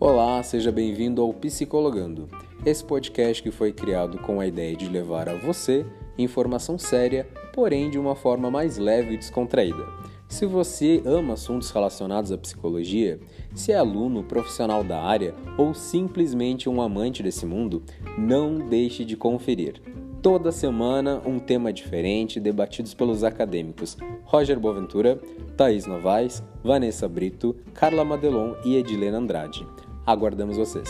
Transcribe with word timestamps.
Olá, 0.00 0.40
seja 0.44 0.70
bem-vindo 0.70 1.20
ao 1.20 1.34
Psicologando. 1.34 2.28
Esse 2.64 2.84
podcast 2.84 3.42
que 3.42 3.50
foi 3.50 3.72
criado 3.72 4.16
com 4.18 4.38
a 4.38 4.46
ideia 4.46 4.76
de 4.76 4.88
levar 4.88 5.28
a 5.28 5.34
você 5.34 5.84
informação 6.16 6.78
séria, 6.78 7.26
porém 7.52 7.90
de 7.90 7.98
uma 7.98 8.14
forma 8.14 8.48
mais 8.48 8.78
leve 8.78 9.14
e 9.14 9.18
descontraída. 9.18 9.84
Se 10.28 10.46
você 10.46 11.02
ama 11.04 11.34
assuntos 11.34 11.72
relacionados 11.72 12.30
à 12.30 12.38
psicologia, 12.38 13.18
se 13.56 13.72
é 13.72 13.76
aluno, 13.76 14.22
profissional 14.22 14.84
da 14.84 15.02
área 15.02 15.34
ou 15.56 15.74
simplesmente 15.74 16.68
um 16.68 16.80
amante 16.80 17.20
desse 17.20 17.44
mundo, 17.44 17.82
não 18.16 18.56
deixe 18.56 19.04
de 19.04 19.16
conferir. 19.16 19.82
Toda 20.22 20.52
semana 20.52 21.20
um 21.26 21.40
tema 21.40 21.72
diferente 21.72 22.38
debatidos 22.38 22.94
pelos 22.94 23.24
acadêmicos 23.24 23.96
Roger 24.22 24.60
Boaventura, 24.60 25.20
Thaís 25.56 25.86
Novaes, 25.86 26.40
Vanessa 26.62 27.08
Brito, 27.08 27.56
Carla 27.74 28.04
Madelon 28.04 28.54
e 28.64 28.76
Edilena 28.76 29.18
Andrade. 29.18 29.66
Aguardamos 30.08 30.56
vocês! 30.56 30.88